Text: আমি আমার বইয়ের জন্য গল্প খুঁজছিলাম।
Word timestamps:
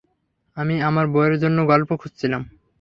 আমি 0.57 0.75
আমার 0.81 1.05
বইয়ের 1.07 1.35
জন্য 1.39 1.57
গল্প 1.65 1.89
খুঁজছিলাম। 1.95 2.41